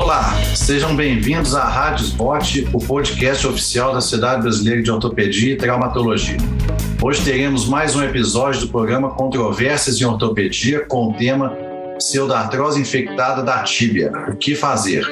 [0.00, 5.56] Olá, sejam bem-vindos à Rádio Spot, o podcast oficial da Sociedade Brasileira de Ortopedia e
[5.56, 6.36] Traumatologia.
[7.02, 11.50] Hoje teremos mais um episódio do programa Controvérsias em Ortopedia com o tema
[11.96, 15.04] Pseudartrose infectada da tíbia, o que fazer?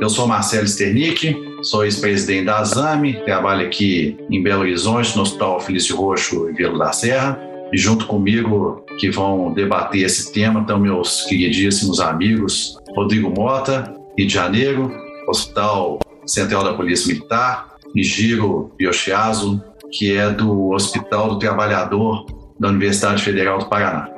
[0.00, 5.58] Eu sou Marcelo Sternick, sou ex-presidente da ASAME, trabalho aqui em Belo Horizonte, no Hospital
[5.58, 7.40] Felício Roxo e Vila da Serra,
[7.72, 14.26] e junto comigo que vão debater esse tema estão meus queridíssimos amigos Rodrigo Mota, Rio
[14.26, 14.92] de Janeiro,
[15.28, 22.26] Hospital Central da Polícia Militar, e Giro Yoshiazu, que é do Hospital do Trabalhador
[22.58, 24.08] da Universidade Federal do Paraná.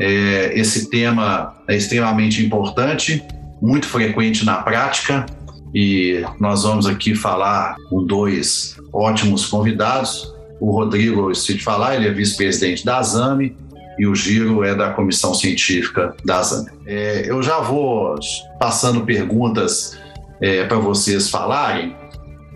[0.00, 3.22] É, esse tema é extremamente importante,
[3.60, 5.26] muito frequente na prática,
[5.74, 10.32] e nós vamos aqui falar com dois ótimos convidados.
[10.60, 13.56] O Rodrigo, eu esqueci de falar, ele é vice-presidente da ASAME,
[13.98, 16.66] e o Giro é da comissão científica da ASAM.
[16.86, 18.16] É, eu já vou
[18.58, 19.98] passando perguntas
[20.40, 21.96] é, para vocês falarem,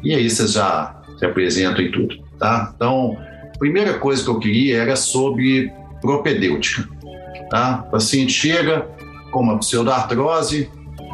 [0.03, 2.17] e aí vocês já se apresentam e tudo.
[2.39, 2.73] Tá?
[2.75, 3.17] Então,
[3.55, 6.89] a primeira coisa que eu queria era sobre propedêutica.
[7.51, 7.85] Tá?
[7.87, 8.87] O paciente chega
[9.31, 10.71] com uma pseudoartrose,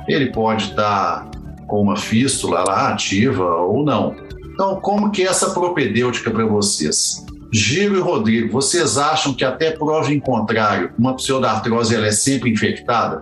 [0.09, 1.29] ele pode estar
[1.67, 4.15] com uma fístula lá ativa ou não.
[4.55, 7.27] Então, como que é essa propedêutica para vocês?
[7.53, 12.51] Giro e Rodrigo, vocês acham que até prova em contrário, uma pseudartrose ela é sempre
[12.51, 13.21] infectada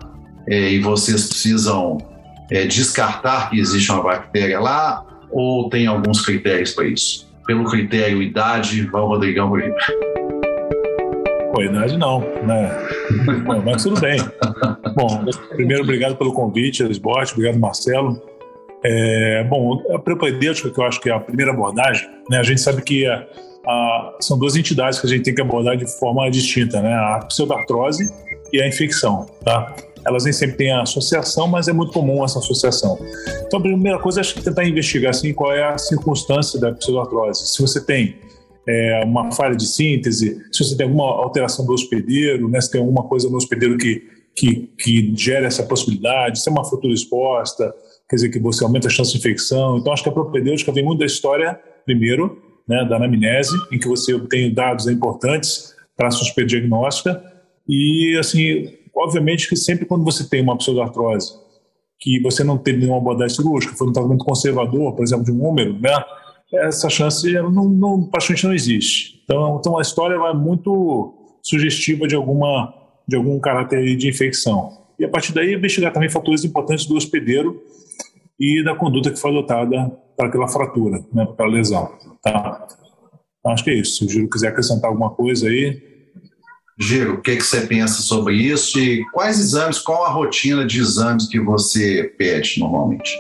[0.49, 1.99] é, e vocês precisam
[2.51, 7.33] é, descartar que existe uma bactéria lá ou tem alguns critérios para isso?
[7.47, 9.85] Pelo critério idade, vai o Rodrigão primeiro.
[11.53, 12.71] Pô, idade não, né?
[13.65, 14.19] Mas tudo bem.
[14.97, 18.21] Bom, primeiro, obrigado pelo convite, Elisbote, obrigado, Marcelo.
[18.85, 22.39] É, bom, a propedêutica, que eu acho que é a primeira abordagem, né?
[22.39, 23.27] A gente sabe que a,
[23.67, 26.95] a, são duas entidades que a gente tem que abordar de forma distinta, né?
[26.95, 28.13] A pseudartrose
[28.53, 29.75] e a infecção, tá?
[30.07, 32.99] Elas nem sempre têm associação, mas é muito comum essa associação.
[33.47, 37.47] Então, a primeira coisa é tentar investigar assim, qual é a circunstância da pseudartrose.
[37.47, 38.17] Se você tem
[38.69, 42.81] é, uma falha de síntese, se você tem alguma alteração do hospedeiro, né, se tem
[42.81, 44.03] alguma coisa no hospedeiro que,
[44.37, 47.75] que, que gera essa possibilidade, se é uma fratura exposta,
[48.09, 49.79] quer dizer que você aumenta a chance de infecção.
[49.79, 53.89] Então, acho que a propedêutica vem muito da história, primeiro, né, da anamnese, em que
[53.89, 57.23] você obtém dados importantes para a suspeita diagnóstica.
[57.69, 61.45] E, assim, obviamente que sempre quando você tem uma pseudartrose
[62.01, 65.37] que você não teve nenhuma abordagem cirúrgica, foi um tratamento conservador, por exemplo, de um
[65.37, 66.05] número, né,
[66.53, 69.21] essa chance não, não, praticamente não existe.
[69.25, 72.73] Então, então a história é muito sugestiva de alguma
[73.07, 74.79] de algum caráter de infecção.
[74.99, 77.63] E a partir daí investigar também fatores importantes do hospedeiro
[78.41, 81.93] e da conduta que foi adotada para aquela fratura, né, para aquela lesão.
[82.23, 82.67] Tá?
[83.39, 83.99] Então, acho que é isso.
[83.99, 85.83] Se o Giro quiser acrescentar alguma coisa aí.
[86.79, 90.81] Giro, o que, que você pensa sobre isso e quais exames, qual a rotina de
[90.81, 93.17] exames que você pede normalmente?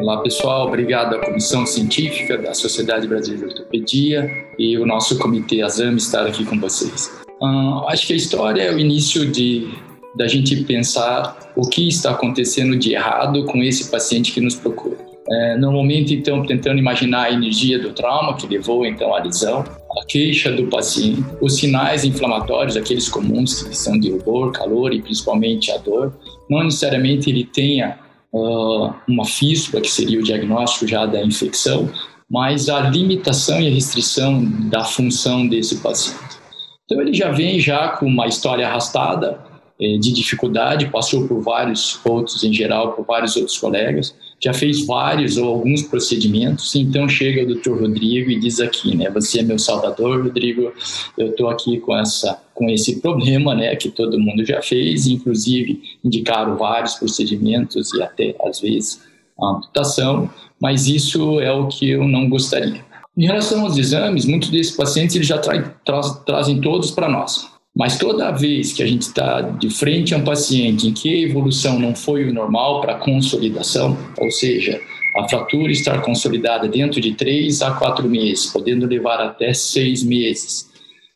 [0.00, 4.28] Olá pessoal, obrigado à Comissão Científica da Sociedade Brasileira de Ortopedia
[4.58, 7.10] e o nosso comitê ASAM estar aqui com vocês.
[7.40, 9.72] Uh, acho que a história é o início de
[10.16, 15.13] da gente pensar o que está acontecendo de errado com esse paciente que nos procura.
[15.30, 20.04] É, normalmente, então, tentando imaginar a energia do trauma que levou, então, à lesão, a
[20.06, 25.70] queixa do paciente, os sinais inflamatórios, aqueles comuns que são de dor, calor e principalmente
[25.70, 26.12] a dor,
[26.50, 27.98] não necessariamente ele tenha
[28.32, 31.88] uh, uma fístula, que seria o diagnóstico já da infecção,
[32.30, 36.36] mas a limitação e a restrição da função desse paciente.
[36.84, 39.38] Então, ele já vem já com uma história arrastada,
[39.80, 44.84] eh, de dificuldade, passou por vários outros, em geral, por vários outros colegas, já fez
[44.84, 49.42] vários ou alguns procedimentos, então chega o doutor Rodrigo e diz aqui, né, você é
[49.42, 50.70] meu salvador, Rodrigo,
[51.16, 55.82] eu estou aqui com, essa, com esse problema, né, que todo mundo já fez, inclusive
[56.04, 59.00] indicaram vários procedimentos e até, às vezes,
[59.40, 60.28] a amputação,
[60.60, 62.84] mas isso é o que eu não gostaria.
[63.16, 67.53] Em relação aos exames, muitos desses pacientes eles já tra tra trazem todos para nós.
[67.76, 71.28] Mas toda vez que a gente está de frente a um paciente em que a
[71.28, 74.80] evolução não foi o normal para consolidação, ou seja,
[75.16, 80.70] a fratura estar consolidada dentro de três a quatro meses, podendo levar até seis meses,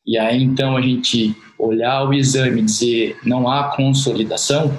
[0.05, 4.77] e aí então a gente olhar o exame e dizer não há consolidação,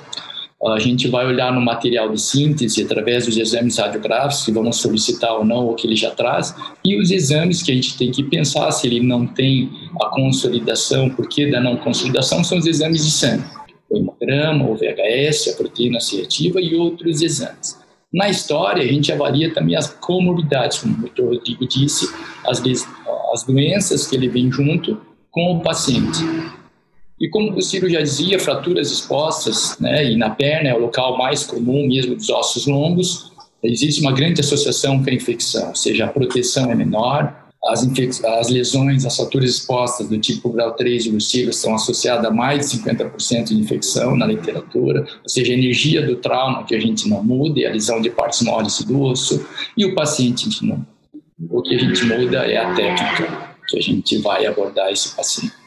[0.68, 5.34] a gente vai olhar no material de síntese através dos exames radiográficos que vamos solicitar
[5.36, 6.54] ou não o que ele já traz
[6.84, 9.70] e os exames que a gente tem que pensar se ele não tem
[10.02, 13.46] a consolidação, por que da não consolidação são os exames de sangue,
[13.90, 17.80] o hemograma, o VHS, a proteína C e outros exames.
[18.12, 21.36] Na história, a gente avalia também as comorbidades, como o Dr.
[21.36, 22.12] Rodrigo disse,
[22.46, 22.62] as,
[23.32, 25.00] as doenças que ele vem junto
[25.32, 26.20] com o paciente.
[27.20, 31.18] E como o Ciro já dizia, fraturas expostas, né, e na perna é o local
[31.18, 33.32] mais comum mesmo dos ossos longos,
[33.62, 37.36] existe uma grande associação com a infecção, ou seja, a proteção é menor,
[37.66, 37.86] as,
[38.24, 42.72] as lesões, as fraturas expostas do tipo grau 3 de Lucilo estão associadas a mais
[42.72, 47.10] de 50% de infecção na literatura, ou seja, a energia do trauma que a gente
[47.10, 49.46] não muda, é a lesão de partes moles do osso,
[49.76, 50.86] e o paciente, não,
[51.50, 55.59] o que a gente muda é a técnica que a gente vai abordar esse paciente.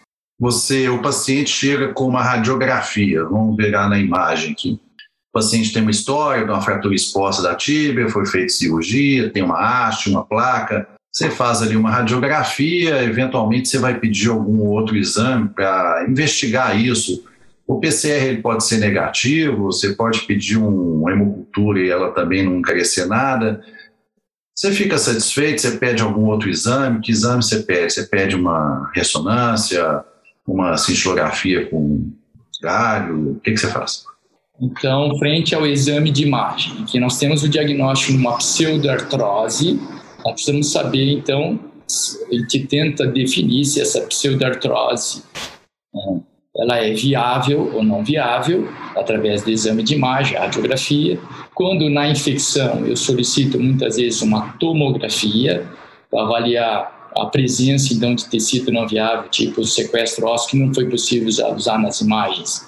[0.42, 4.72] Você, o paciente chega com uma radiografia, vamos ver na imagem aqui.
[4.72, 9.40] O paciente tem uma história de uma fratura exposta da tíbia, foi feita cirurgia, tem
[9.40, 14.96] uma haste, uma placa, você faz ali uma radiografia, eventualmente você vai pedir algum outro
[14.96, 17.24] exame para investigar isso.
[17.64, 22.42] O PCR ele pode ser negativo, você pode pedir um, uma hemocultura e ela também
[22.44, 23.62] não crescer nada.
[24.56, 27.92] Você fica satisfeito, você pede algum outro exame, que exame você pede?
[27.92, 30.04] Você pede uma ressonância,
[30.46, 32.10] uma cintilografia com
[32.62, 34.04] galho, o que, que você faz?
[34.60, 39.80] Então, frente ao exame de imagem, aqui nós temos o diagnóstico de uma pseudoartrose,
[40.24, 41.58] nós precisamos saber, então,
[42.30, 45.22] a gente tenta definir se essa pseudartrose
[46.56, 51.18] ela é viável ou não viável, através do exame de imagem, radiografia.
[51.54, 55.66] Quando na infecção, eu solicito muitas vezes uma tomografia
[56.10, 60.88] para avaliar a presença então de tecido não viável, tipo sequestro ósseo, que não foi
[60.88, 62.66] possível usar, nas imagens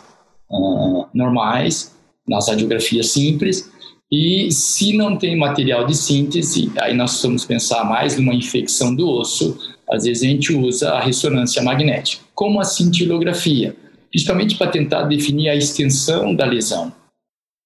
[0.51, 1.95] uh, normais,
[2.27, 3.71] nas radiografias simples.
[4.11, 9.09] E se não tem material de síntese, aí nós precisamos pensar mais numa infecção do
[9.09, 9.59] osso.
[9.91, 13.75] Às vezes a gente usa a ressonância magnética, como a cintilografia,
[14.11, 16.93] principalmente para tentar definir a extensão da lesão.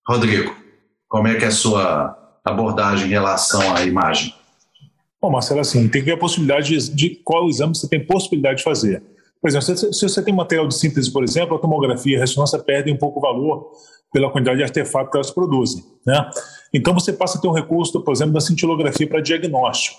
[0.08, 0.56] Rodrigo,
[1.08, 4.34] como é que é a sua abordagem em relação à imagem?
[5.20, 8.64] Bom, Marcelo, assim, tem que ver a possibilidade de, qual exame você tem possibilidade de
[8.64, 9.02] fazer.
[9.40, 12.58] Por exemplo, se, você tem material de síntese, por exemplo, a tomografia e a ressonância
[12.58, 13.70] perdem um pouco o valor
[14.12, 15.84] pela quantidade de artefatos que elas produzem.
[16.06, 16.30] Né?
[16.72, 19.98] Então você passa a ter um recurso, por exemplo, da cintilografia para diagnóstico.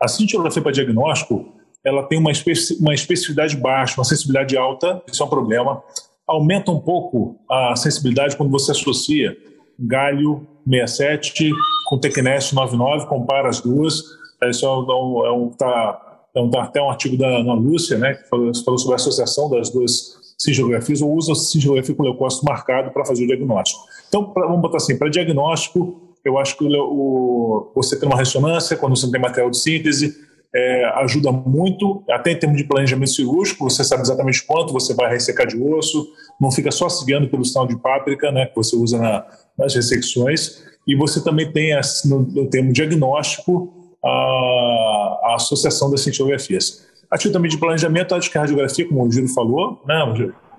[0.00, 1.52] A cintilografia para diagnóstico
[1.84, 5.82] ela tem uma, especi uma especificidade baixa, uma sensibilidade alta, isso é um problema.
[6.26, 9.36] Aumenta um pouco a sensibilidade quando você associa
[9.78, 11.50] galho 67
[11.88, 14.02] com tecnésio 99, compara as duas.
[14.50, 17.98] Isso é um, é um, tá, é um, tá até um artigo da Ana Lúcia,
[17.98, 22.44] né, que falou, falou sobre a associação das duas cingeografias ou usa cingeografia com leucócito
[22.44, 23.80] marcado para fazer o diagnóstico.
[24.08, 28.18] Então, pra, vamos botar assim, para diagnóstico, eu acho que o, o, você tem uma
[28.18, 30.14] ressonância, quando você tem material de síntese,
[30.54, 35.10] é, ajuda muito, até em termos de planejamento cirúrgico, você sabe exatamente quanto você vai
[35.10, 36.06] ressecar de osso,
[36.40, 39.26] não fica só seguindo pelo sinal de páprica, né, que você usa na,
[39.58, 41.72] nas ressecções, e você também tem,
[42.04, 46.86] no, no termo diagnóstico, a, a associação das cintilografias.
[47.10, 50.02] A título também de planejamento, a radiografia, como o Giro falou, né,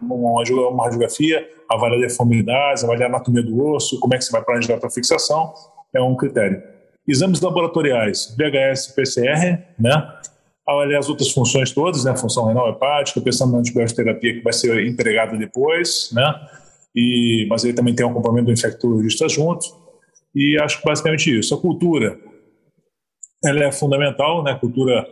[0.01, 4.43] uma, uma radiografia, avaliar deformidades, avaliar a anatomia do osso, como é que você vai
[4.43, 5.53] planejar para fixação,
[5.93, 6.61] é um critério.
[7.07, 10.07] Exames laboratoriais, VHS, PCR, né?
[10.65, 12.15] avaliar as outras funções todas, né?
[12.15, 16.33] função renal hepática, pensando na antibioterapia que vai ser empregada depois, né?
[16.95, 19.65] E, mas ele também tem um acompanhamento do infectologista junto.
[20.33, 21.53] E acho que basicamente isso.
[21.53, 22.17] A cultura,
[23.43, 24.55] ela é fundamental, né?
[24.55, 25.05] Cultura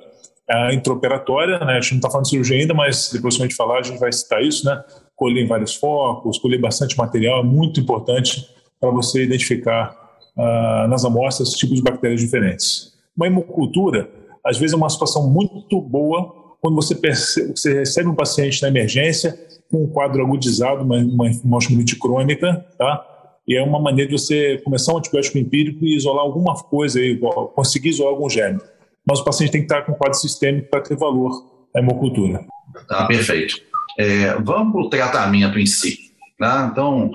[0.50, 1.74] a intraoperatória, né?
[1.74, 3.84] A gente não está falando de cirurgia ainda, mas depois que a gente falar, a
[3.84, 4.84] gente vai citar isso, né?
[5.16, 8.48] Colher em vários focos, colher bastante material é muito importante
[8.80, 9.96] para você identificar
[10.36, 12.94] uh, nas amostras tipos de bactérias diferentes.
[13.16, 14.10] Uma hemocultura,
[14.46, 18.68] às vezes, é uma situação muito boa quando você, percebe, você recebe um paciente na
[18.68, 19.38] emergência
[19.70, 21.60] com um quadro agudizado, uma, uma, uma
[22.00, 23.11] crônica, tá?
[23.48, 27.20] E é uma maneira de você começar um antibiótico empírico e isolar alguma coisa, aí,
[27.54, 28.60] conseguir isolar algum germe
[29.06, 31.32] mas o paciente tem que estar com quadro sistêmico para ter valor
[31.76, 32.46] a hemocultura.
[32.88, 33.56] Tá, perfeito.
[33.98, 36.12] É, vamos para o tratamento em si.
[36.40, 36.70] Tá?
[36.72, 37.12] Então,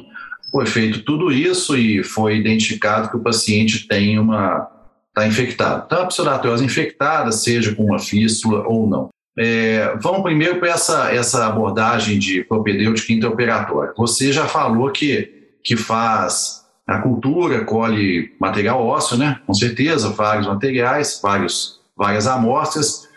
[0.50, 4.70] foi feito tudo isso e foi identificado que o paciente tem uma
[5.08, 5.84] está infectado.
[5.86, 9.08] Então, a pseudartrose infectada, seja com uma fístula ou não.
[9.38, 13.94] É, vamos primeiro para essa, essa abordagem de propedêutica intraoperatória.
[13.96, 15.35] Você já falou que,
[15.66, 19.40] que faz a cultura, colhe material ósseo, né?
[19.44, 23.08] Com certeza, vários materiais, vários várias amostras.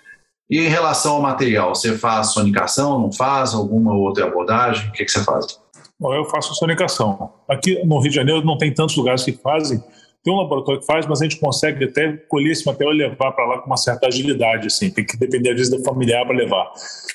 [0.50, 3.53] E em relação ao material, você faz sonicação, não faz?
[3.53, 4.89] Alguma outra abordagem?
[4.89, 5.60] O que, que você faz?
[6.00, 7.32] Bom, eu faço sonicação.
[7.48, 9.84] Aqui no Rio de Janeiro não tem tantos lugares que fazem.
[10.24, 13.32] Tem um laboratório que faz, mas a gente consegue até colher esse material e levar
[13.32, 14.68] para lá com uma certa agilidade.
[14.68, 14.89] Assim.
[14.89, 16.72] Tem que depender, às vezes, da familiar para levar.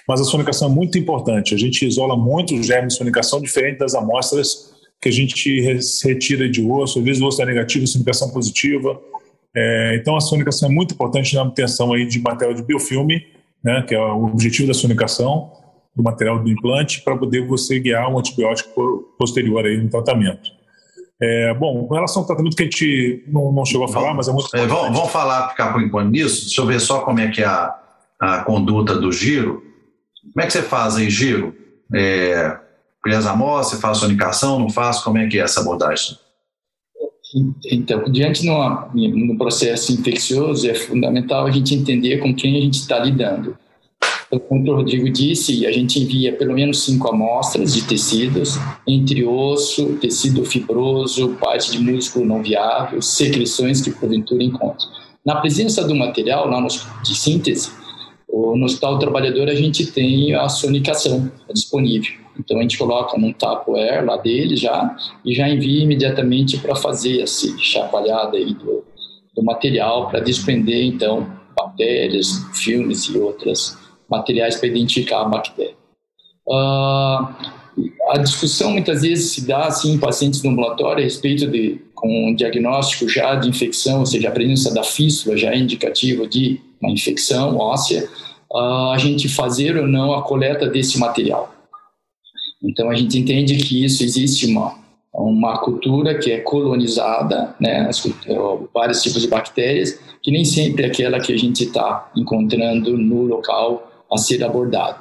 [0.07, 1.55] Mas a sonicação é muito importante.
[1.55, 4.74] A gente isola muito os germes de sonicação, diferente das amostras
[5.05, 5.61] que a gente
[6.03, 6.99] retira de osso.
[6.99, 8.99] Às vezes o osso é negativo, sonicação positiva.
[9.55, 13.23] É, então a sonicação é muito importante na obtenção aí de material de biofilme,
[13.63, 15.53] né, que é o objetivo da sonicação.
[15.95, 20.51] do material do implante para poder você guiar um antibiótico posterior aí no tratamento.
[21.21, 24.27] É, bom, com relação ao tratamento que a gente não, não chegou a falar, mas
[24.27, 26.47] é muito é, vamos, vamos, falar, ficar por enquanto nisso.
[26.47, 27.79] Deixa eu ver só como é que é a,
[28.19, 29.63] a conduta do giro.
[30.33, 31.55] Como é que você faz aí, giro?
[31.95, 32.59] É,
[33.05, 35.01] Criasamol, você faz sonicação, não faz?
[35.01, 36.17] Como é que é essa abordagem?
[37.71, 42.75] Então, diante no, no processo infeccioso, é fundamental a gente entender com quem a gente
[42.75, 43.59] está lidando.
[44.27, 48.57] Então, como o Rodrigo disse, a gente envia pelo menos cinco amostras de tecidos,
[48.87, 54.87] entre osso, tecido fibroso, parte de músculo não viável, secreções que porventura encontre.
[55.27, 57.71] Na presença do material, lá no, de síntese,
[58.33, 62.24] no Hospital do Trabalhador a gente tem a sonicação disponível.
[62.39, 67.21] Então a gente coloca num Tupperware lá dele já e já envia imediatamente para fazer
[67.21, 68.85] essa chacoalhada aí do,
[69.35, 71.27] do material para desprender então
[71.57, 75.75] bactérias, filmes e outros materiais para identificar a bactéria.
[76.47, 77.55] Uh,
[78.11, 82.29] a discussão muitas vezes se dá assim em pacientes no ambulatório a respeito de com
[82.29, 86.61] um diagnóstico já de infecção, ou seja, a presença da fístula já é indicativo de
[86.81, 88.07] uma infecção óssea,
[88.53, 91.54] uh, a gente fazer ou não a coleta desse material.
[92.65, 94.83] Então a gente entende que isso existe uma
[95.15, 97.89] uma cultura que é colonizada, né,
[98.75, 103.23] vários tipos de bactérias, que nem sempre é aquela que a gente está encontrando no
[103.23, 104.99] local a ser abordado.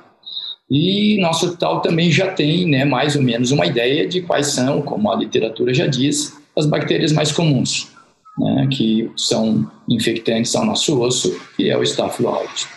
[0.70, 4.82] E nosso hospital também já tem, né, mais ou menos uma ideia de quais são,
[4.82, 7.92] como a literatura já diz, as bactérias mais comuns,
[8.38, 12.68] né, que são infectantes ao nosso osso, que é o Staphylococcus.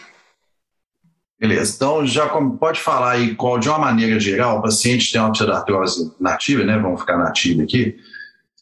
[1.38, 1.74] Beleza.
[1.76, 6.12] Então, já pode falar aí qual, de uma maneira geral, o paciente tem uma osteoartrose
[6.18, 6.78] nativa, né?
[6.78, 7.96] Vamos ficar nativa aqui.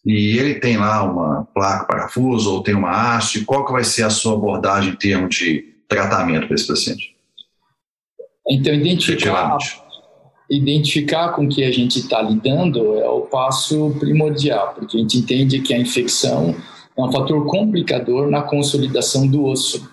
[0.04, 3.44] E ele tem lá uma placa parafuso ou tem uma haste.
[3.44, 7.14] Qual que vai ser a sua abordagem em termos de tratamento para esse paciente?
[8.50, 9.56] Então, identificar,
[10.50, 15.60] identificar com que a gente está lidando é o passo primordial, porque a gente entende
[15.60, 16.54] que a infecção
[16.96, 19.90] é um fator complicador na consolidação do osso.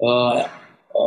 [0.00, 0.59] Uh,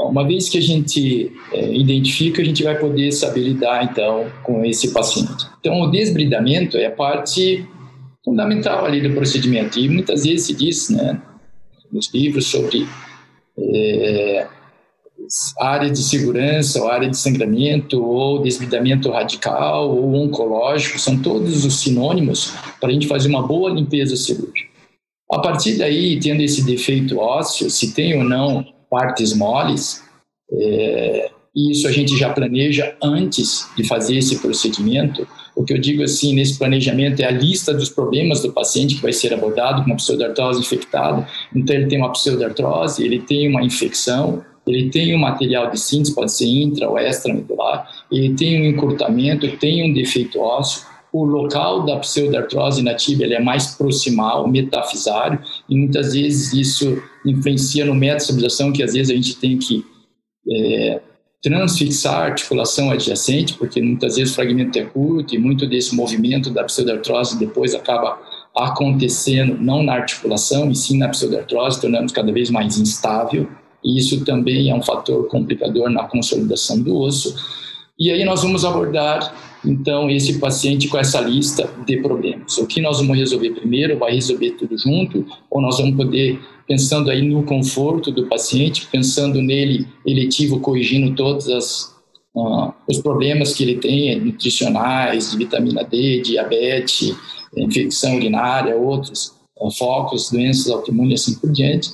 [0.10, 4.64] uma vez que a gente é, identifica, a gente vai poder saber lidar então com
[4.66, 5.46] esse paciente.
[5.60, 7.66] Então, o desbridamento é a parte
[8.24, 11.22] fundamental ali do procedimento e muitas vezes se diz, né,
[11.92, 12.88] nos livros sobre
[13.58, 14.48] é,
[15.60, 21.82] área de segurança, ou área de sangramento, ou desbridamento radical, ou oncológico, são todos os
[21.82, 24.72] sinônimos para a gente fazer uma boa limpeza cirúrgica.
[25.32, 30.04] A partir daí, tendo esse defeito ósseo, se tem ou não partes moles,
[30.52, 35.28] é, isso a gente já planeja antes de fazer esse procedimento.
[35.56, 39.02] O que eu digo assim, nesse planejamento é a lista dos problemas do paciente que
[39.02, 41.28] vai ser abordado com uma pseudartrose infectada.
[41.56, 46.14] Então, ele tem uma pseudartrose, ele tem uma infecção, ele tem um material de síntese,
[46.14, 51.86] pode ser intra ou extramedular, ele tem um encurtamento, tem um defeito ósseo, o local
[51.86, 55.40] da pseudartrose nativa ele é mais proximal, metafisário,
[55.70, 59.86] e muitas vezes isso influencia no estabilização, que às vezes a gente tem que
[60.52, 61.02] é,
[61.44, 66.50] transfixar a articulação adjacente, porque muitas vezes o fragmento é curto e muito desse movimento
[66.50, 68.18] da pseudartrose depois acaba
[68.56, 73.48] acontecendo não na articulação, e sim na pseudartrose, tornando cada vez mais instável,
[73.86, 77.36] e isso também é um fator complicador na consolidação do osso.
[78.00, 82.58] E aí nós vamos abordar então esse paciente com essa lista de problemas.
[82.58, 83.98] O que nós vamos resolver primeiro?
[83.98, 89.42] Vai resolver tudo junto ou nós vamos poder pensando aí no conforto do paciente, pensando
[89.42, 91.96] nele eletivo, corrigindo todos as,
[92.36, 97.16] uh, os problemas que ele tem nutricionais, de vitamina D, diabetes,
[97.56, 101.90] infecção urinária, outros uh, focos, doenças autoimunes assim por diante.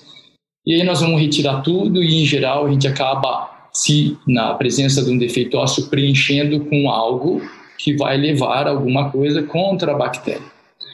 [0.65, 5.03] E aí nós vamos retirar tudo e, em geral, a gente acaba se na presença
[5.03, 7.41] de um defeito ósseo preenchendo com algo
[7.79, 10.43] que vai levar alguma coisa contra a bactéria.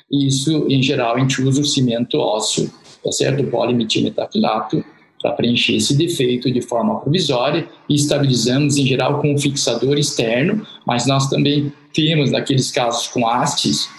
[0.10, 2.72] Isso, em geral, a gente usa o cimento ósseo,
[3.04, 3.42] tá certo?
[3.42, 4.86] O polimetilmetafilato,
[5.20, 10.66] para preencher esse defeito de forma provisória e estabilizamos, em geral, com um fixador externo,
[10.86, 13.90] mas nós também temos, naqueles casos com hastes,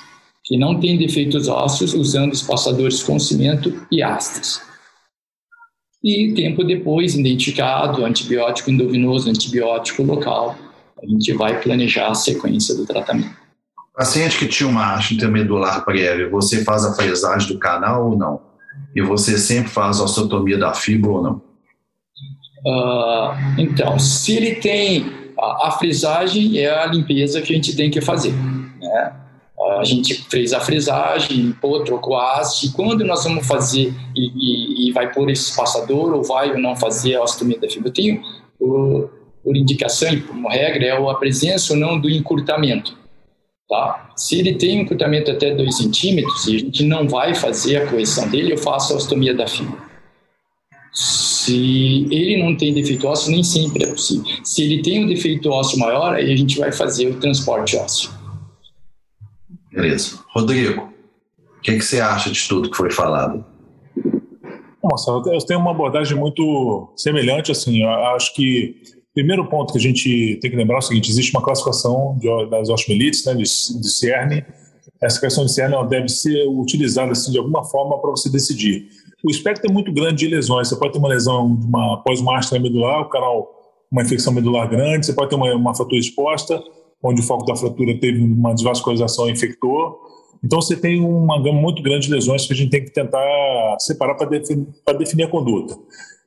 [0.44, 4.60] que não tem defeitos ósseos, usando espaçadores com cimento e hastes.
[6.04, 10.56] E tempo depois, identificado antibiótico endovenoso, antibiótico local,
[11.02, 13.36] a gente vai planejar a sequência do tratamento.
[13.94, 18.40] Paciente que tinha uma haste intermedular prévia, você faz a fresagem do canal ou não?
[18.94, 21.42] E você sempre faz a osteotomia da fibra ou não?
[22.66, 25.06] Uh, então, se ele tem
[25.38, 29.12] a, a frisagem é a limpeza que a gente tem que fazer, né?
[29.78, 32.72] A gente fez a frisagem, pô, trocou a haste.
[32.72, 36.76] Quando nós vamos fazer e, e, e vai pôr esse espaçador ou vai ou não
[36.76, 37.88] fazer a osteotomia da fibra?
[37.88, 38.22] Eu tenho
[39.46, 42.98] por indicação e como regra, é a presença ou não do encurtamento.
[43.68, 44.10] Tá?
[44.16, 47.86] Se ele tem um encurtamento até 2 centímetros e a gente não vai fazer a
[47.86, 49.78] correção dele, eu faço a ostomia da fibra.
[50.92, 54.24] Se ele não tem defeito ósseo, nem sempre é possível.
[54.42, 58.10] Se ele tem um defeito ósseo maior, aí a gente vai fazer o transporte ósseo.
[59.70, 60.18] Beleza.
[60.34, 60.92] Rodrigo,
[61.56, 63.44] o que, que você acha de tudo que foi falado?
[64.82, 67.52] Nossa, eu tenho uma abordagem muito semelhante.
[67.52, 71.10] Assim, eu acho que primeiro ponto que a gente tem que lembrar é o seguinte:
[71.10, 74.44] existe uma classificação de, das osteomielites, né, de, de CERN.
[75.02, 78.88] Essa questão de CERN deve ser utilizada assim, de alguma forma para você decidir.
[79.24, 80.68] O espectro é muito grande de lesões.
[80.68, 83.48] Você pode ter uma lesão uma pós-máscara medular, o canal,
[83.90, 85.06] uma infecção medular grande.
[85.06, 86.62] Você pode ter uma, uma fratura exposta,
[87.02, 89.98] onde o foco da fratura teve uma desvascularização e infectou.
[90.44, 93.76] Então você tem uma gama muito grande de lesões que a gente tem que tentar
[93.80, 94.66] separar para definir,
[94.98, 95.74] definir a conduta.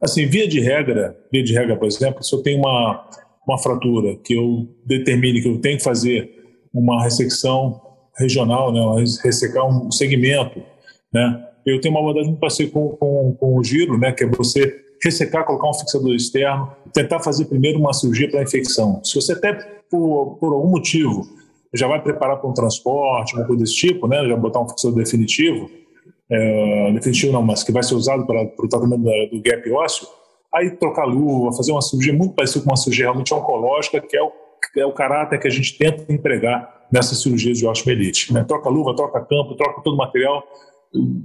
[0.02, 3.06] Assim, via de regra, via de regra, por exemplo, se eu tenho uma,
[3.48, 6.32] uma fratura que eu determine que eu tenho que fazer
[6.74, 7.82] uma ressecção
[8.18, 10.62] regional, né, ressecar um segmento,
[11.14, 14.28] né, eu tenho uma abordagem muito parecida com, com, com o giro, né, que é
[14.28, 19.02] você ressecar, colocar um fixador externo, tentar fazer primeiro uma cirurgia para a infecção.
[19.04, 19.54] Se você até,
[19.90, 21.28] por, por algum motivo,
[21.74, 24.98] já vai preparar para um transporte, uma coisa desse tipo, né, já botar um fixador
[24.98, 25.70] definitivo,
[26.32, 30.08] é, definitivo não, mas que vai ser usado para, o tratamento da, do gap ósseo,
[30.54, 34.24] aí trocar luva, fazer uma cirurgia muito parecida com uma cirurgia realmente oncológica, que é
[34.24, 34.32] o,
[34.78, 38.34] é o caráter que a gente tenta empregar nessas cirurgias de osteomielite.
[38.34, 38.44] Né?
[38.44, 40.44] Troca luva, troca campo, troca todo o material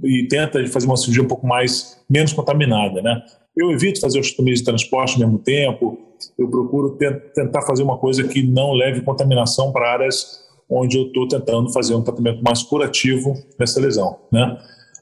[0.03, 3.19] e tenta fazer uma cirurgia um pouco mais, menos contaminada, né?
[3.57, 5.97] Eu evito fazer osteotomia de transporte ao mesmo tempo,
[6.37, 6.97] eu procuro
[7.33, 11.95] tentar fazer uma coisa que não leve contaminação para áreas onde eu estou tentando fazer
[11.95, 14.57] um tratamento mais curativo nessa lesão, né?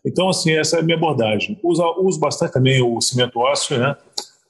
[0.05, 1.57] Então, assim, essa é a minha abordagem.
[1.63, 3.95] Uso, uso bastante também o cimento ósseo, né?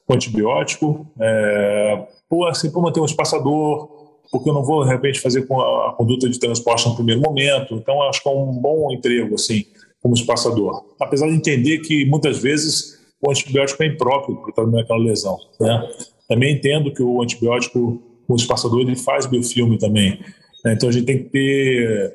[0.06, 3.88] Com antibiótico, é, por, assim, por manter um espaçador,
[4.32, 7.22] porque eu não vou, de repente, fazer com a, a conduta de transporte no primeiro
[7.22, 7.76] momento.
[7.76, 9.66] Então, acho que é um bom emprego, assim,
[10.02, 10.84] como espaçador.
[11.00, 15.38] Apesar de entender que, muitas vezes, o antibiótico é impróprio para o tratamento daquela lesão,
[15.60, 15.90] né?
[16.28, 20.20] Também entendo que o antibiótico, o espaçador, ele faz biofilme também.
[20.66, 20.74] Né?
[20.74, 22.14] Então, a gente tem que ter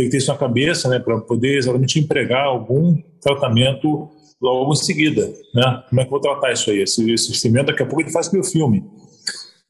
[0.00, 4.08] tem que ter isso na cabeça, né, para poder exatamente empregar algum tratamento
[4.40, 5.82] logo em seguida, né?
[5.90, 6.80] Como é que eu vou tratar isso aí?
[6.80, 8.82] Esse, esse cimento daqui a pouco ele faz biofilme.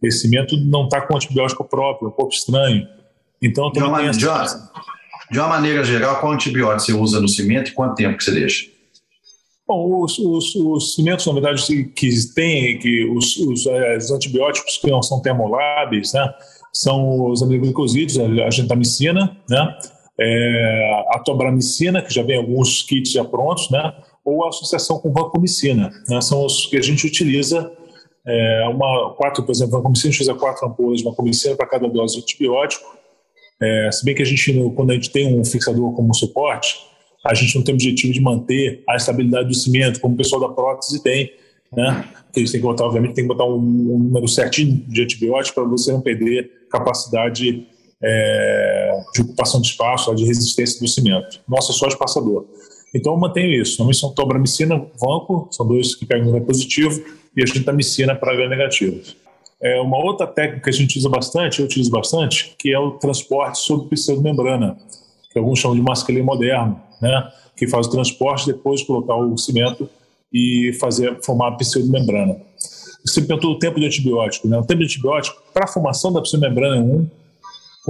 [0.00, 2.86] Esse cimento não está com antibiótico próprio, é um pouco estranho.
[3.42, 4.44] Então, de uma, de, uma,
[5.32, 8.30] de uma maneira geral, qual antibiótico você usa no cimento e quanto tempo que você
[8.30, 8.66] deixa?
[9.66, 14.78] Bom, os, os, os cimentos, na verdade, que tem, que os, os, eh, os antibióticos
[14.78, 16.32] que não são termoláveis, né,
[16.72, 19.76] são os aminoglicosídeos, a gentamicina, né,
[20.20, 23.92] é, a tobramicina, que já vem alguns kits já prontos, né?
[24.24, 25.90] ou a associação com vancomicina.
[26.08, 26.20] Né?
[26.20, 27.72] São os que a gente utiliza,
[28.26, 31.88] é, uma, quatro, por exemplo, vancomicina, a gente usa quatro ampolas de vancomicina para cada
[31.88, 32.98] dose de antibiótico.
[33.62, 36.76] É, se bem que a gente, quando a gente tem um fixador como suporte,
[37.24, 40.40] a gente não tem o objetivo de manter a estabilidade do cimento, como o pessoal
[40.40, 41.30] da prótese tem,
[41.72, 42.08] né?
[42.32, 45.60] Que eles têm que botar, obviamente, tem que botar um, um número certinho de antibiótico
[45.60, 47.66] para você não perder capacidade
[48.02, 51.40] é, de ocupação de espaço, de resistência do cimento.
[51.48, 52.46] Nossa, só espaçador.
[52.94, 53.72] Então eu mantenho isso.
[53.78, 57.02] Normalmente são tobramicina, vanco, são dois que pegam no positivo,
[57.36, 59.00] e a gentamicina para H negativo.
[59.62, 62.92] É uma outra técnica que a gente usa bastante, eu utilizo bastante, que é o
[62.92, 64.76] transporte sobre pseudomembrana,
[65.30, 67.30] que alguns chamam de masculino moderno, né?
[67.56, 69.88] que faz o transporte depois de colocar o cimento
[70.32, 72.40] e fazer formar a pseudomembrana.
[73.04, 74.48] Você perguntou o tempo de antibiótico.
[74.48, 74.58] Né?
[74.58, 77.06] O tempo de antibiótico para a formação da pseudomembrana é um,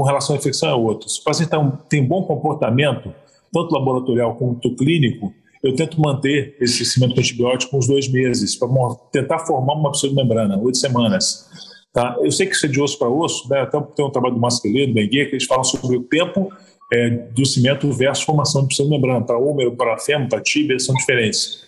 [0.01, 1.11] com relação à infecção é outro.
[1.11, 1.51] Se o paciente
[1.91, 3.13] tem bom comportamento,
[3.53, 5.31] tanto laboratorial quanto clínico,
[5.63, 8.67] eu tento manter esse cimento com antibiótico uns dois meses, para
[9.13, 11.51] tentar formar uma pseudomembrana, oito semanas.
[11.93, 12.17] Tá?
[12.23, 13.61] Eu sei que isso é de osso para osso, né?
[13.61, 16.51] até tem um trabalho do Masquelê, do Benguia, que eles falam sobre o tempo
[16.91, 19.21] é, do cimento versus formação de pseudomembrana.
[19.27, 21.63] Para húmero, para fêmur, para tíbia, são diferentes.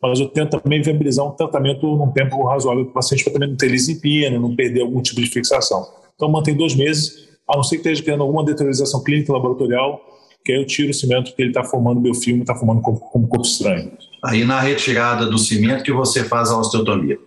[0.00, 3.48] Mas eu tento também viabilizar um tratamento num tempo razoável para o paciente, para também
[3.48, 5.84] não ter lisipina, não perder algum tipo de fixação.
[6.14, 10.00] Então, mantém dois meses, a não ser que esteja criando alguma deteriorização clínica laboratorial,
[10.44, 13.28] que aí eu tiro o cimento que ele está formando biofilme, está formando como, como
[13.28, 13.92] corpo estranho.
[14.24, 17.18] Aí na retirada do cimento que você faz a osteotomia.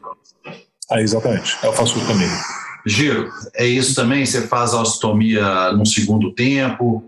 [0.91, 2.27] Ah, exatamente, eu faço osteotomia.
[2.87, 4.25] Giro, é isso também?
[4.25, 7.03] Você faz a osteotomia no segundo tempo?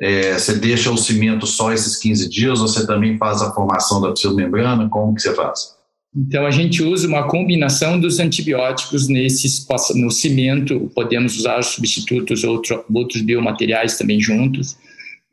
[0.00, 4.00] É, você deixa o cimento só esses 15 dias ou você também faz a formação
[4.00, 4.88] da pseudomembrana?
[4.88, 5.73] Como que você faz?
[6.16, 12.84] Então, a gente usa uma combinação dos antibióticos nesses, no cimento, podemos usar substitutos, outro,
[12.92, 14.76] outros biomateriais também juntos.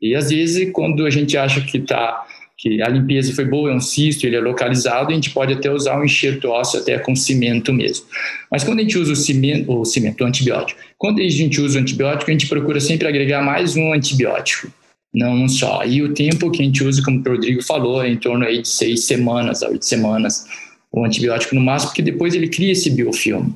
[0.00, 2.26] E às vezes, quando a gente acha que está
[2.62, 5.68] que a limpeza foi boa, é um cisto, ele é localizado, a gente pode até
[5.68, 8.06] usar um enxerto ósseo até com cimento mesmo.
[8.48, 11.76] Mas quando a gente usa o cimento, o cimento, o antibiótico, quando a gente usa
[11.76, 14.72] o antibiótico, a gente procura sempre agregar mais um antibiótico,
[15.12, 15.84] não um só.
[15.84, 18.62] E o tempo que a gente usa, como o Rodrigo falou, é em torno aí
[18.62, 20.46] de seis semanas a oito semanas,
[20.92, 23.54] o antibiótico no máximo, porque depois ele cria esse biofilme.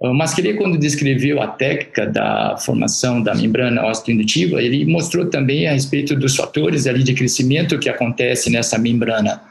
[0.00, 5.72] O Masquelier, quando descreveu a técnica da formação da membrana osteoindutiva, ele mostrou também a
[5.72, 9.42] respeito dos fatores ali de crescimento que acontece nessa membrana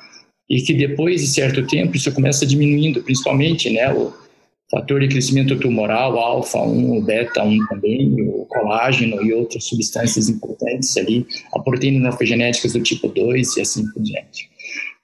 [0.49, 4.11] e que depois de certo tempo isso começa diminuindo, principalmente, né, o
[4.71, 11.27] fator de crescimento tumoral, alfa-1, o beta-1 também, o colágeno e outras substâncias importantes ali,
[11.53, 14.49] a proteína morfogenéticas do tipo 2 e assim por diante.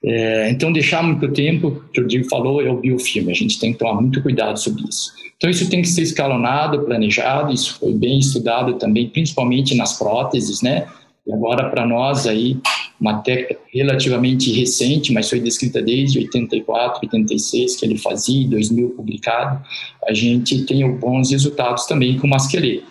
[0.06, 3.72] É, então, deixar muito tempo, que o Diego falou, é o biofilme, a gente tem
[3.72, 5.12] que tomar muito cuidado sobre isso.
[5.36, 10.62] Então, isso tem que ser escalonado, planejado, isso foi bem estudado também, principalmente nas próteses,
[10.62, 10.86] né?
[11.26, 12.56] E agora, para nós, aí,
[13.00, 18.90] uma técnica relativamente recente, mas foi descrita desde 84, 86, que ele fazia, em 2000
[18.90, 19.60] publicado,
[20.08, 22.82] a gente tem bons resultados também com o masquelê.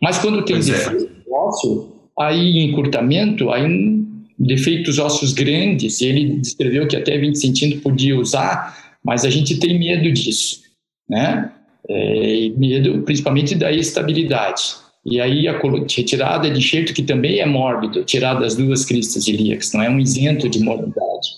[0.00, 1.08] Mas quando tem pois é.
[1.28, 3.97] ósseo, aí encurtamento, aí
[4.38, 9.78] defeitos ósseos grandes, ele descreveu que até 20 centímetros podia usar, mas a gente tem
[9.78, 10.60] medo disso,
[11.08, 11.52] né?
[11.88, 14.76] É, medo principalmente da estabilidade.
[15.04, 19.72] E aí a retirada de enxerto, que também é mórbido, tirar das duas cristas ilíacas,
[19.72, 21.28] não é um isento de morbidade.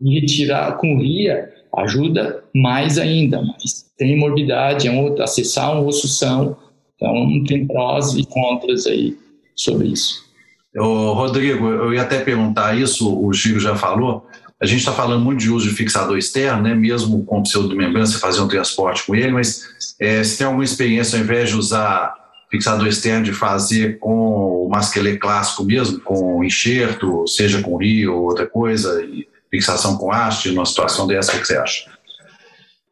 [0.00, 6.08] E retirar com ria ajuda mais ainda, mas tem morbidade, é um, acessar um osso
[6.08, 6.56] são,
[6.96, 9.16] então tem prós e contras aí
[9.54, 10.29] sobre isso.
[10.76, 14.26] Ô, Rodrigo, eu ia até perguntar isso, o Giro já falou,
[14.60, 16.74] a gente está falando muito de uso de fixador externo, né?
[16.74, 21.18] mesmo com pseudomembrana, você fazer um transporte com ele, mas é, se tem alguma experiência,
[21.18, 22.14] ao invés de usar
[22.50, 28.24] fixador externo, de fazer com o masquelê clássico mesmo, com enxerto, seja com rio ou
[28.24, 31.90] outra coisa, e fixação com haste, numa situação dessa, o que você acha?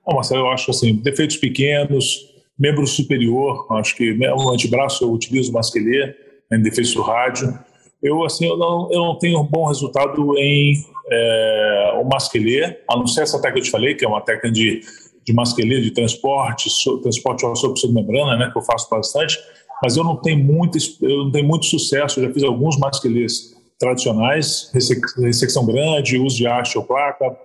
[0.05, 5.13] Bom, Marcelo, eu acho assim, defeitos pequenos, membro superior, acho que né, o antebraço eu
[5.13, 6.15] utilizo masquelê,
[6.51, 7.59] em defeitos do rádio.
[8.03, 10.75] Eu, assim, eu não, eu não tenho um bom resultado em
[11.11, 14.21] é, o masquelê, a não ser essa técnica que eu te falei, que é uma
[14.21, 14.83] técnica de
[15.29, 19.39] de masquelê, de transporte, so, transporte sobre membrana, né, que eu faço bastante,
[19.83, 22.19] mas eu não tenho muito, eu não tenho muito sucesso.
[22.19, 27.39] Eu já fiz alguns masquelês tradicionais, ressecção grande, uso de haste ou placa,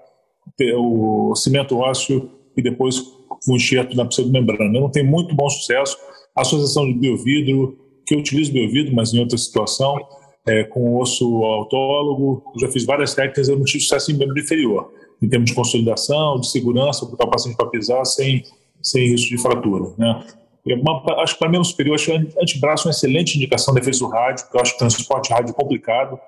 [0.78, 3.04] o cimento ósseo e depois
[3.48, 4.76] o enxerto na pseudomembrana.
[4.78, 5.98] Eu não tenho muito bom sucesso.
[6.36, 9.98] Associação de biovidro, que eu utilizo biovidro, mas em outra situação,
[10.47, 14.91] é, com osso autólogo, já fiz várias técnicas, eu não tive sucesso em membro inferior
[15.21, 18.43] em termos de consolidação, de segurança, botar o paciente para pisar sem,
[18.82, 19.93] sem risco de fratura.
[19.97, 20.25] Né?
[20.65, 23.99] Uma, acho que para membro superior, acho que antebraço é uma excelente indicação de defesa
[23.99, 26.19] do rádio, porque eu acho que transporte rádio é complicado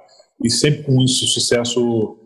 [0.42, 2.18] e sempre com isso sucesso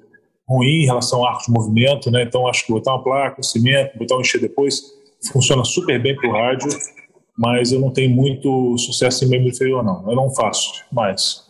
[0.47, 2.23] ruim em relação ao arco de movimento, né?
[2.23, 4.82] Então acho que botar uma placa, um cimento, botar um encher depois
[5.32, 6.69] funciona super bem para o rádio,
[7.38, 10.10] mas eu não tenho muito sucesso em membro inferior não.
[10.10, 11.45] Eu não faço mais.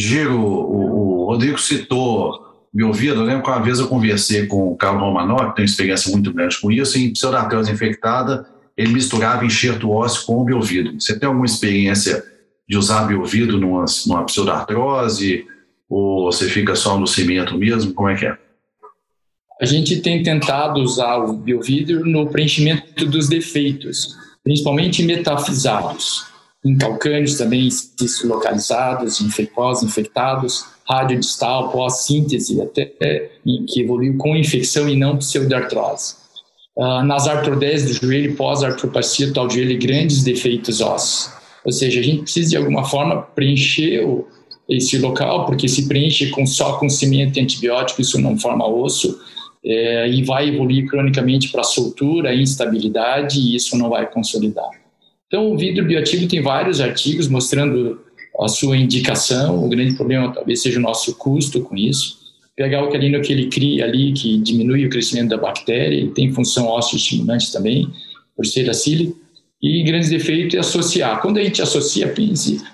[0.00, 4.68] Giro, o, o Rodrigo citou me ouvido, eu lembro que uma vez eu conversei com
[4.68, 8.92] o Carlos Romanó, que tem uma experiência muito grande com isso, em pseudartrose infectada, ele
[8.92, 10.98] misturava enxerto ósseo com o biovidro.
[10.98, 12.24] Você tem alguma experiência
[12.66, 15.44] de usar biovidro numa, numa pseudartrose,
[15.88, 17.92] ou você fica só no cimento mesmo?
[17.92, 18.38] Como é que é?
[19.60, 26.29] A gente tem tentado usar o biovidro no preenchimento dos defeitos, principalmente metafisados,
[26.64, 27.68] em calcânios também
[28.24, 29.18] localizados,
[29.54, 32.84] pós-infectados, radiodistal, pós-síntese, até
[33.68, 36.16] que evoluiu com infecção e não pseudartrose.
[36.76, 41.32] Uh, nas artrodeses do joelho, pós-artropatia tal joelho, grandes defeitos ósseos.
[41.64, 44.26] Ou seja, a gente precisa de alguma forma preencher o,
[44.68, 49.18] esse local, porque se preenche com, só com cimento e antibiótico, isso não forma osso,
[49.64, 54.70] é, e vai evoluir cronicamente para soltura, instabilidade, e isso não vai consolidar.
[55.30, 58.00] Então, o vidro bioativo tem vários artigos mostrando
[58.40, 59.64] a sua indicação.
[59.64, 62.18] O grande problema talvez seja o nosso custo com isso.
[62.56, 66.66] Pegar o que ele cria ali, que diminui o crescimento da bactéria, ele tem função
[66.66, 67.88] ósseo estimulante também,
[68.36, 69.16] por ser acílico.
[69.62, 71.22] E grandes defeitos é associar.
[71.22, 72.12] Quando a gente associa,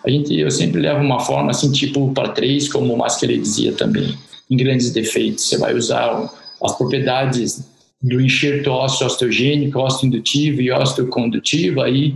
[0.03, 3.73] a gente, eu sempre levo uma forma assim, tipo para três, como o Masquerade dizia
[3.73, 4.15] também,
[4.51, 5.47] em grandes defeitos.
[5.47, 7.69] Você vai usar as propriedades
[8.03, 12.15] do enxerto ósseo osteogênico, osteoindutivo e osteocondutivo, aí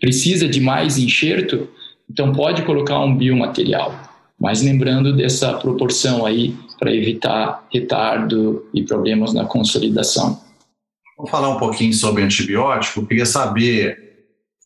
[0.00, 1.68] precisa de mais enxerto,
[2.10, 3.94] então, pode colocar um biomaterial,
[4.38, 10.40] mas lembrando dessa proporção aí para evitar retardo e problemas na consolidação.
[11.16, 13.06] Vamos falar um pouquinho sobre antibiótico.
[13.06, 13.96] Queria saber,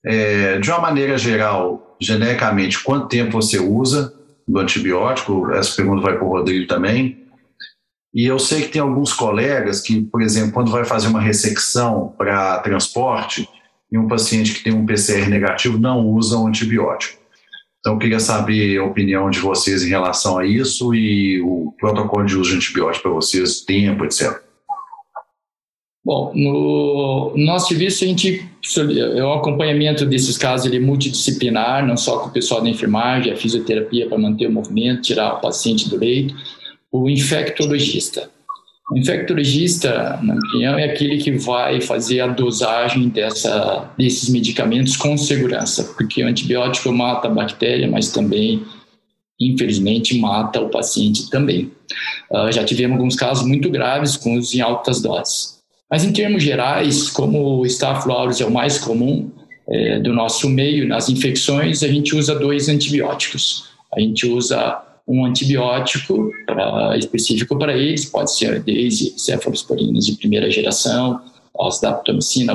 [0.06, 4.14] é, de uma maneira geral, genericamente, quanto tempo você usa
[4.48, 5.50] do antibiótico?
[5.52, 7.24] Essa pergunta vai para o Rodrigo também.
[8.14, 12.14] E eu sei que tem alguns colegas que, por exemplo, quando vai fazer uma ressecção
[12.16, 13.46] para transporte,
[13.94, 17.22] e um paciente que tem um PCR negativo não usa um antibiótico.
[17.78, 22.26] Então, eu queria saber a opinião de vocês em relação a isso e o protocolo
[22.26, 24.42] de uso de antibiótico para vocês, tempo, etc.
[26.04, 28.44] Bom, no nosso serviço, a gente,
[29.16, 33.36] um acompanhamento desses casos ele é multidisciplinar, não só com o pessoal da enfermagem, a
[33.36, 36.34] fisioterapia para manter o movimento, tirar o paciente do leito,
[36.90, 38.28] o infectologista.
[38.90, 45.16] O infectologista, na opinião, é aquele que vai fazer a dosagem dessa, desses medicamentos com
[45.16, 48.62] segurança, porque o antibiótico mata a bactéria, mas também,
[49.40, 51.72] infelizmente, mata o paciente também.
[52.30, 55.54] Uh, já tivemos alguns casos muito graves com os em altas doses.
[55.90, 59.30] Mas, em termos gerais, como o Staphylococcus é o mais comum
[59.68, 63.70] é, do nosso meio, nas infecções, a gente usa dois antibióticos.
[63.94, 70.50] A gente usa um antibiótico pra, específico para eles, pode ser desde cefalosporinas de primeira
[70.50, 71.20] geração,
[71.60, 71.80] as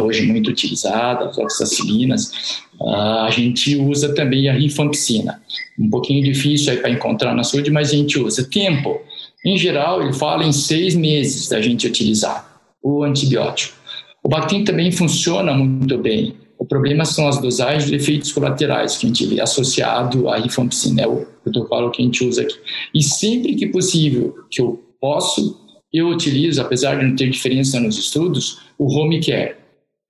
[0.01, 2.61] hoje muito utilizada, as oxacilinas.
[2.81, 5.41] Uh, a gente usa também a rifampicina.
[5.79, 8.43] Um pouquinho difícil para encontrar na saúde, mas a gente usa.
[8.43, 8.99] Tempo,
[9.45, 13.77] em geral, ele fala em seis meses da gente utilizar o antibiótico.
[14.21, 16.35] O Bactin também funciona muito bem.
[16.59, 21.03] O problema são as dosagens de efeitos colaterais que a gente vê associado à rifampicina,
[21.03, 22.55] é o protocolo que a gente usa aqui.
[22.93, 25.57] E sempre que possível, que eu posso,
[25.93, 29.55] eu utilizo, apesar de não ter diferença nos estudos, o home care.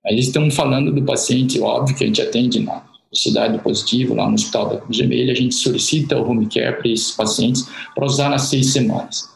[0.04, 2.82] Aí estamos falando do paciente, óbvio que a gente atende na
[3.14, 6.88] cidade positivo, lá no Hospital da Cruz Vermelha, a gente solicita o home care para
[6.88, 9.30] esses pacientes para usar nas seis semanas.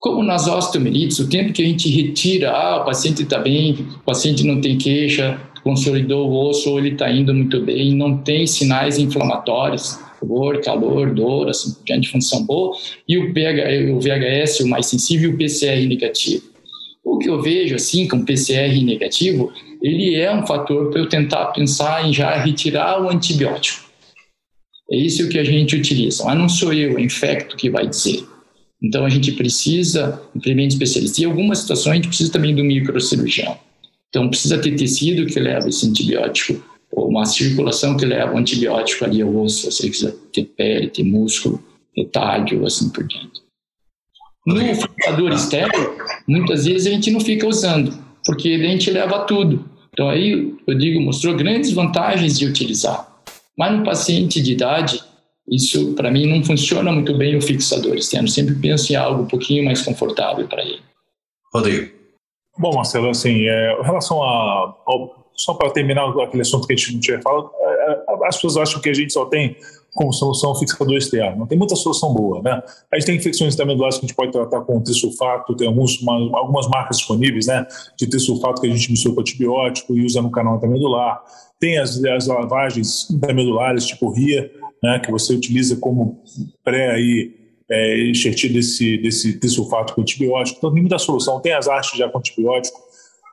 [0.00, 4.04] Como nas osteomielites, o tempo que a gente retira, ah, o paciente está bem, o
[4.04, 8.46] paciente não tem queixa, consolidou o osso ou ele está indo muito bem, não tem
[8.46, 12.74] sinais inflamatórios, dor, calor, dor, assim, de função boa,
[13.06, 16.44] e o, PH, o VHS, o mais sensível, e o PCR negativo.
[17.04, 19.52] O que eu vejo, assim, com PCR negativo,
[19.82, 23.90] ele é um fator para eu tentar pensar em já retirar o antibiótico.
[24.90, 28.24] É isso que a gente utiliza, mas não sou eu, o infecto, que vai dizer.
[28.82, 31.20] Então a gente precisa implementar especialista.
[31.20, 33.67] E em algumas situações a gente precisa também do microcirurgião.
[34.08, 39.04] Então precisa ter tecido que leva esse antibiótico, ou uma circulação que leva o antibiótico
[39.04, 41.62] ali ao osso, você quiser ter pele, ter músculo,
[41.96, 43.42] retalho, assim por diante.
[44.46, 45.94] No fixador externo,
[46.26, 47.92] muitas vezes a gente não fica usando,
[48.24, 49.68] porque a gente leva tudo.
[49.92, 53.06] Então aí, eu digo, mostrou grandes vantagens de utilizar.
[53.58, 55.02] Mas no paciente de idade,
[55.50, 58.28] isso, para mim, não funciona muito bem o fixador externo.
[58.28, 60.80] Sempre penso em algo um pouquinho mais confortável para ele.
[61.52, 61.97] Rodrigo.
[62.58, 66.76] Bom, Marcelo, assim, é, em relação a, ao, só para terminar aquele assunto que a
[66.76, 69.56] gente não tinha falado, é, é, as pessoas acham que a gente só tem
[69.94, 71.38] como solução fixador externo.
[71.38, 72.62] Não tem muita solução boa, né?
[72.92, 76.14] A gente tem infecções intermedulares que a gente pode tratar com trisulfato, tem alguns, uma,
[76.38, 77.66] algumas marcas disponíveis, né,
[77.96, 81.22] de trisulfato que a gente mistura com antibiótico e usa no canal intermedular.
[81.58, 84.50] Tem as, as lavagens intermedulares, tipo RIA,
[84.82, 86.22] né, que você utiliza como
[86.62, 87.37] pré aí,
[87.70, 90.58] é, enxertir desse, desse, desse sulfato com antibiótico.
[90.58, 91.40] Então, tem muita solução.
[91.40, 92.80] Tem as artes já com antibiótico,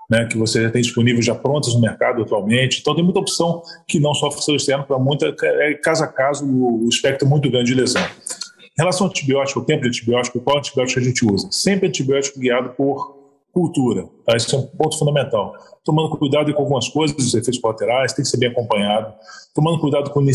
[0.09, 2.79] né, que você já tem disponível já prontas no mercado atualmente.
[2.81, 6.45] Então, tem muita opção que não sofre seu externo para muita, é, caso a caso,
[6.45, 8.03] o espectro é muito grande de lesão.
[8.03, 11.47] Em relação ao antibiótico, o tempo de antibiótico, qual antibiótico a gente usa?
[11.49, 13.14] Sempre antibiótico guiado por
[13.55, 14.05] cultura.
[14.25, 14.35] Tá?
[14.35, 15.53] Esse é um ponto fundamental.
[15.81, 19.13] Tomando cuidado com algumas coisas, os efeitos colaterais, tem que ser bem acompanhado.
[19.53, 20.25] Tomando cuidado com,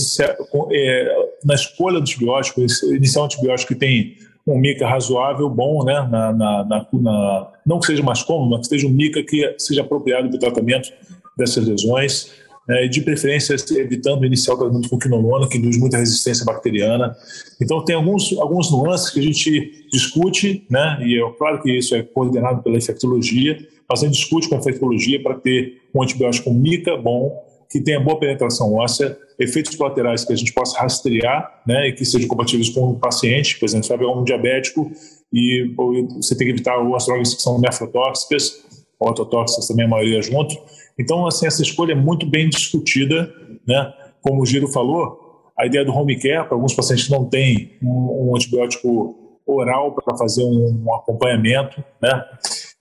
[0.51, 2.63] com é, na escolha do antibiótico,
[2.95, 6.09] iniciar um antibiótico que tem um mica razoável, bom, né?
[6.11, 9.55] Na, na, na, na, não que seja mais cômodo, mas que seja um mica que
[9.59, 10.91] seja apropriado para o tratamento
[11.37, 12.33] dessas lesões
[12.71, 17.17] né, de preferência evitando iniciar o tratamento com quinolona, que induz muita resistência bacteriana.
[17.61, 21.97] Então, tem alguns, alguns nuances que a gente discute, né, e é claro que isso
[21.97, 26.55] é coordenado pela infectologia, mas a gente discute com a infectologia para ter um antibiótico
[26.55, 31.89] mica bom, que tenha boa penetração óssea, efeitos colaterais que a gente possa rastrear né,
[31.89, 33.59] e que sejam compatíveis com o paciente.
[33.59, 34.93] Por exemplo, se tiver um diabético
[35.33, 35.75] e
[36.17, 38.65] você tem que evitar as drogas que são nefrotóxicas,
[39.01, 40.55] ototóxicas também a maioria junto.
[41.01, 43.33] Então, assim, essa escolha é muito bem discutida,
[43.67, 43.91] né?
[44.21, 47.79] Como o Giro falou, a ideia do home care, para alguns pacientes que não têm
[47.83, 52.23] um, um antibiótico oral para fazer um, um, acompanhamento, né?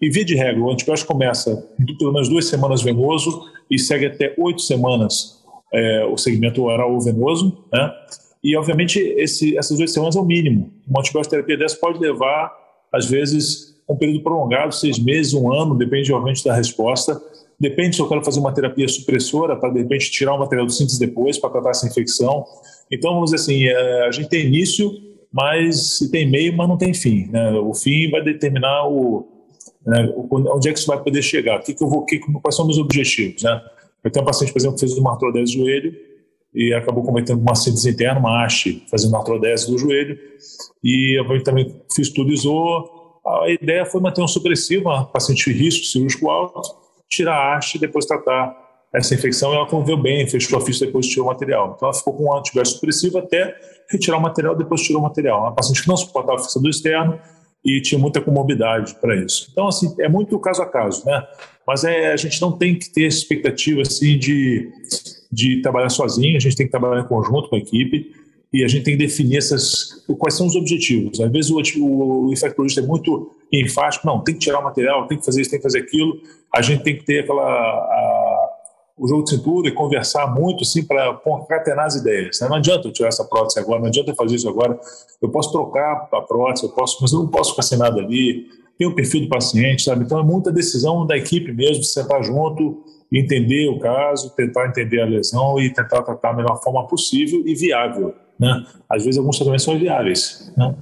[0.01, 1.65] E via de regra, o antibiótico começa
[1.97, 5.41] pelo menos duas semanas venoso e segue até oito semanas
[5.73, 7.89] é, o segmento oral ou venoso, né?
[8.43, 10.73] E, obviamente, esse, essas duas semanas é o mínimo.
[10.85, 12.51] Uma antibiótico terapia dessa pode levar,
[12.91, 17.21] às vezes, um período prolongado, seis meses, um ano, depende, obviamente, da resposta.
[17.59, 20.71] Depende se eu quero fazer uma terapia supressora para, de repente, tirar o material do
[20.71, 22.45] síntese depois para tratar essa infecção.
[22.91, 26.93] Então, vamos dizer assim, é, a gente tem início mas tem meio, mas não tem
[26.93, 27.27] fim.
[27.27, 27.51] Né?
[27.59, 29.27] O fim vai determinar o,
[29.85, 32.55] né, onde é que isso vai poder chegar, o que, que eu vou, que, quais
[32.55, 33.43] são os meus objetivos.
[33.43, 33.61] Né?
[34.03, 35.95] Eu tenho um paciente, por exemplo, que fez uma artrodese do joelho
[36.53, 40.17] e acabou cometendo uma síntese interna, uma haste, fazendo artrodese do joelho,
[40.83, 42.33] e eu também fiz tudo.
[43.23, 46.59] A ideia foi manter um supressivo, uma paciente de risco cirúrgico alto,
[47.09, 48.55] tirar a haste e depois tratar
[48.93, 49.53] essa infecção.
[49.53, 51.73] Ela conviveu bem, fechou a ficha depois tirou o material.
[51.75, 53.55] Então ela ficou com um antibiótico supressivo até
[53.89, 55.41] retirar o material, depois tirou o material.
[55.41, 57.19] Uma paciente que não suportava fixador externo
[57.65, 59.49] e tinha muita comorbidade para isso.
[59.51, 61.21] Então, assim, é muito caso a caso, né?
[61.67, 64.71] Mas é, a gente não tem que ter expectativa, assim, de,
[65.31, 68.18] de trabalhar sozinho, a gente tem que trabalhar em conjunto com a equipe
[68.51, 71.19] e a gente tem que definir essas, quais são os objetivos.
[71.19, 75.07] Às vezes o, o, o infectologista é muito enfático, não, tem que tirar o material,
[75.07, 76.19] tem que fazer isso, tem que fazer aquilo.
[76.53, 77.43] A gente tem que ter aquela...
[77.43, 78.49] A,
[78.99, 82.37] o jogo de cintura e conversar muito assim para concatenar as ideias.
[82.41, 82.49] Né?
[82.49, 84.77] Não adianta eu tirar essa prótese agora, não adianta eu fazer isso agora.
[85.21, 88.47] Eu posso trocar a prótese, eu posso, mas eu não posso ficar sem nada ali.
[88.77, 90.03] Tem o perfil do paciente, sabe?
[90.03, 95.01] Então é muita decisão da equipe mesmo, de sentar junto, entender o caso, tentar entender
[95.01, 98.13] a lesão e tentar tratar da melhor forma possível e viável.
[98.39, 98.65] Né?
[98.89, 100.51] Às vezes alguns tratamentos são viáveis.
[100.57, 100.75] Né?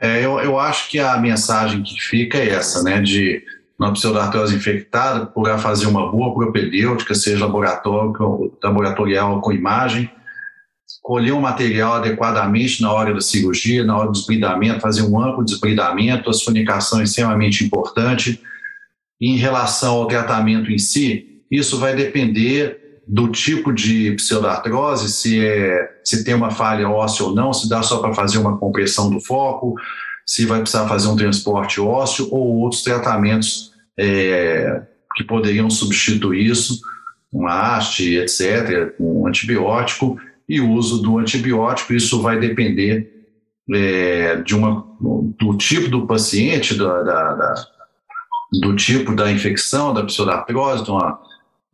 [0.00, 3.00] É, eu, eu acho que a mensagem que fica é essa, né?
[3.00, 3.42] De
[3.78, 10.10] uma pseudartrose infectada, procurar fazer uma boa propedêutica, seja laboratorial com imagem,
[11.02, 15.44] colher um material adequadamente na hora da cirurgia, na hora do desbridamento, fazer um amplo
[15.44, 18.40] desbridamento, a sonicação é extremamente importante.
[19.20, 26.00] Em relação ao tratamento em si, isso vai depender do tipo de pseudartrose, se, é,
[26.02, 29.20] se tem uma falha óssea ou não, se dá só para fazer uma compressão do
[29.20, 29.74] foco,
[30.26, 34.82] se vai precisar fazer um transporte ósseo ou outros tratamentos é,
[35.14, 36.80] que poderiam substituir isso,
[37.32, 40.16] uma haste, etc., um antibiótico
[40.48, 41.92] e o uso do antibiótico.
[41.92, 43.26] Isso vai depender
[43.72, 47.54] é, de uma, do tipo do paciente, da, da, da,
[48.60, 51.20] do tipo da infecção, da pseudartrose, de uma,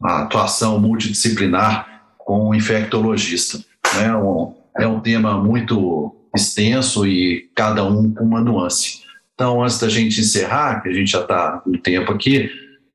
[0.00, 3.58] uma atuação multidisciplinar com o infectologista.
[3.96, 4.14] Né?
[4.16, 9.00] Um, é um tema muito extenso e cada um com uma nuance.
[9.34, 12.50] Então, antes da gente encerrar, que a gente já está no tempo aqui,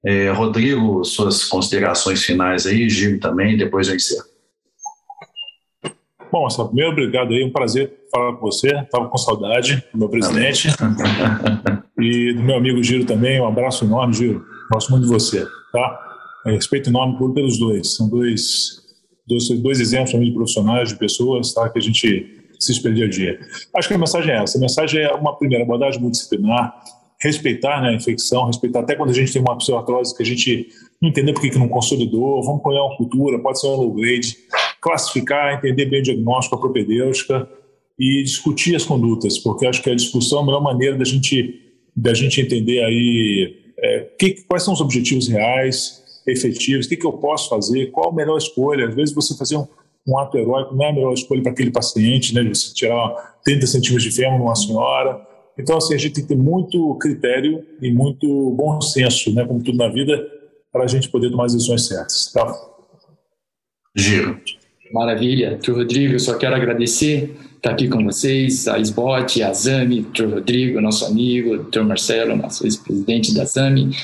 [0.06, 4.26] é, Rodrigo, suas considerações finais aí, Gil também, depois eu encerro.
[6.32, 10.10] Bom, Marcelo, primeiro, obrigado aí, um prazer falar com você, estava com saudade do meu
[10.10, 10.68] presidente
[12.00, 16.05] e do meu amigo Giro também, um abraço enorme, Giro, gosto muito de você, tá?
[16.46, 18.82] É, respeito enorme por, pelos dois, são dois,
[19.28, 21.70] dois, dois exemplos de profissionais, de pessoas, tá?
[21.70, 23.40] Que a gente se espelha dia dia.
[23.76, 24.58] Acho que a mensagem é essa.
[24.58, 26.74] A mensagem é uma primeira abordagem multidisciplinar,
[27.20, 30.68] respeitar né, a infecção, respeitar até quando a gente tem uma pseudartrose que a gente
[31.02, 34.38] não entendeu por que não consolidou, vamos pôr uma cultura, pode ser um low grade,
[34.82, 37.50] classificar, entender bem o diagnóstico, a propedêutica
[38.00, 41.62] e discutir as condutas, porque acho que a discussão é a melhor maneira da gente,
[41.96, 47.06] da gente entender aí é, que, quais são os objetivos reais, efetivos, o que, que
[47.06, 48.88] eu posso fazer, qual a melhor escolha.
[48.88, 49.68] Às vezes você fazer um,
[50.08, 52.44] um ato heróico não é a melhor escolha para aquele paciente, né?
[52.44, 55.22] Você tirar 30 centímetros de fêmur numa senhora.
[55.58, 59.46] Então, assim, a gente tem que ter muito critério e muito bom senso, né?
[59.46, 60.26] Como tudo na vida,
[60.72, 62.32] para a gente poder tomar as decisões certas.
[62.32, 62.54] Tá?
[63.96, 64.40] Giro.
[64.92, 65.58] Maravilha.
[65.58, 70.80] Tio Rodrigo, só quero agradecer estar aqui com vocês, a SBOT, a ZAMI, Tio Rodrigo,
[70.80, 71.82] nosso amigo, Dr.
[71.82, 73.96] Marcelo, nosso ex-presidente da ZAMI.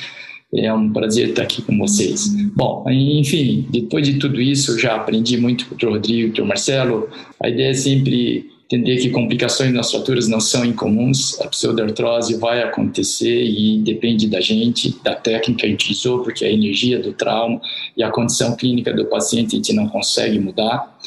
[0.54, 2.28] É um prazer estar aqui com vocês.
[2.54, 6.46] Bom, enfim, depois de tudo isso, eu já aprendi muito com o Rodrigo e o
[6.46, 7.10] Marcelo.
[7.42, 11.40] A ideia é sempre entender que complicações nas fraturas não são incomuns.
[11.40, 16.44] A pseudartrose vai acontecer e depende da gente, da técnica que a gente usou, porque
[16.44, 17.62] a energia do trauma
[17.96, 20.98] e a condição clínica do paciente a gente não consegue mudar.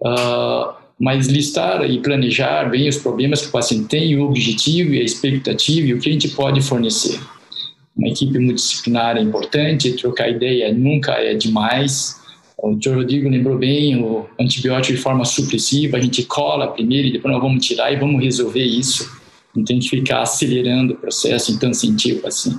[0.00, 5.00] Uh, mas listar e planejar bem os problemas que o paciente tem, o objetivo e
[5.00, 7.20] a expectativa e o que a gente pode fornecer
[7.98, 12.16] uma equipe multidisciplinar é importante, trocar ideia nunca é demais.
[12.56, 12.94] O Dr.
[12.94, 17.42] Rodrigo lembrou bem, o antibiótico de forma supressiva, a gente cola primeiro e depois nós
[17.42, 19.18] vamos tirar e vamos resolver isso.
[19.54, 22.56] Não tem que ficar acelerando o processo em tão científico assim.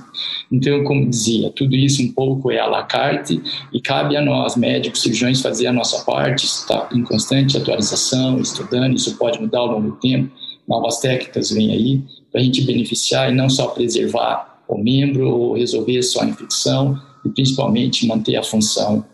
[0.52, 3.40] Então, como dizia, tudo isso um pouco é à la carte
[3.72, 8.96] e cabe a nós, médicos, cirurgiões, fazer a nossa parte, estar em constante atualização, estudando,
[8.96, 10.30] isso pode mudar ao longo do tempo,
[10.68, 16.02] novas técnicas vêm aí, para a gente beneficiar e não só preservar o membro resolver
[16.02, 19.04] só a infecção e principalmente manter a função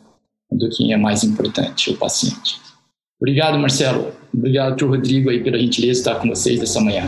[0.51, 2.61] do que é mais importante, o paciente.
[3.21, 4.13] Obrigado, Marcelo.
[4.33, 7.05] Obrigado, Tio Rodrigo, aí, pela gentileza de estar com vocês essa manhã.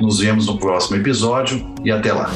[0.00, 2.30] Nos vemos no próximo episódio e até lá.